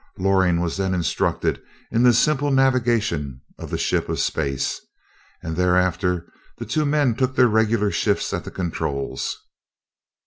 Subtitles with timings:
[0.17, 4.81] Loring was then instructed in the simple navigation of the ship of space,
[5.43, 6.25] and thereafter
[6.57, 9.37] the two men took their regular shifts at the controls.